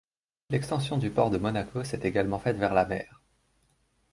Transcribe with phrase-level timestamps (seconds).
[0.49, 3.21] L’extension du port de Monaco s’est également faite vers la mer.